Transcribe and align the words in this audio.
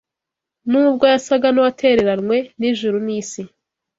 Nubwo 0.69 1.03
yasaga 1.13 1.47
n’uwatereranwe 1.51 2.37
n’ijuru 2.59 2.97
n’isi 3.05 3.41